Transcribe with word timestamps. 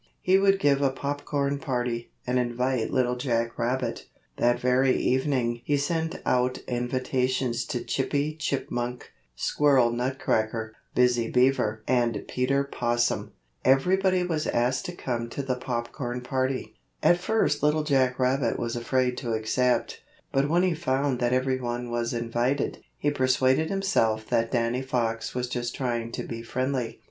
He 0.19 0.39
would 0.39 0.57
give 0.59 0.81
a 0.81 0.89
popcorn 0.89 1.59
party, 1.59 2.09
and 2.25 2.39
invite 2.39 2.89
Little 2.91 3.15
Jack 3.15 3.59
Rabbit. 3.59 4.07
That 4.37 4.59
very 4.59 4.97
evening 4.99 5.61
he 5.63 5.77
sent 5.77 6.19
out 6.25 6.57
invitations 6.67 7.65
to 7.67 7.83
Chippy 7.83 8.35
Chipmunk, 8.37 9.11
Squirrel 9.35 9.91
Nutcracker, 9.91 10.73
Busy 10.95 11.29
Beaver 11.29 11.83
and 11.87 12.25
Peter 12.27 12.63
Possum. 12.63 13.33
Everybody 13.63 14.23
was 14.23 14.47
asked 14.47 14.85
to 14.85 14.95
come 14.95 15.29
to 15.29 15.43
the 15.43 15.57
Popcorn 15.57 16.21
Party. 16.21 16.73
At 17.03 17.19
first 17.19 17.61
Little 17.61 17.83
Jack 17.83 18.17
Rabbit 18.17 18.57
was 18.57 18.75
afraid 18.75 19.17
to 19.17 19.33
accept, 19.33 20.01
but 20.31 20.49
when 20.49 20.63
he 20.63 20.73
found 20.73 21.19
that 21.19 21.31
everyone 21.31 21.91
was 21.91 22.11
invited, 22.11 22.79
he 22.97 23.11
persuaded 23.11 23.69
himself 23.69 24.25
that 24.29 24.49
Danny 24.49 24.81
Fox 24.81 25.35
was 25.35 25.47
just 25.47 25.75
trying 25.75 26.11
to 26.13 26.23
be 26.23 26.41
friendly. 26.41 26.99